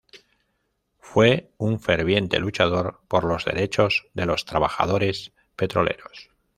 Fue 0.99 1.51
un 1.59 1.79
ferviente 1.79 2.39
luchador 2.39 3.01
por 3.07 3.23
los 3.23 3.45
derechos 3.45 4.07
de 4.15 4.25
los 4.25 4.45
trabajadores 4.45 5.31
petroleros. 5.55 6.31